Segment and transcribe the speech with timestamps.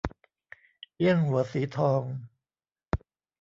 [0.97, 2.01] เอี้ยงหัวสีทอง